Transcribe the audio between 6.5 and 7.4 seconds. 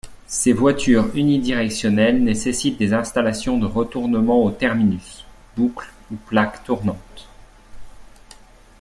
tournantes.